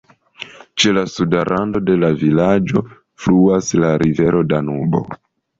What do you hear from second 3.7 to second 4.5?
la rivero